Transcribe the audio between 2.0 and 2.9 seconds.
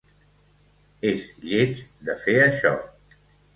de fer això.